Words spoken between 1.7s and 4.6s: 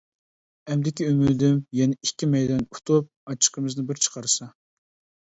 يەنە ئىككى مەيدان ئۇتۇپ، ئاچچىقىمىزنى بىر چىقارسا.